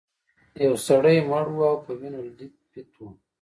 یو 0.65 0.75
سړی 0.87 1.17
مړ 1.29 1.45
و 1.55 1.59
او 1.71 1.77
په 1.85 1.91
وینو 1.99 2.19
لیت 2.37 2.55
پیت 2.71 2.89
و. 2.97 3.03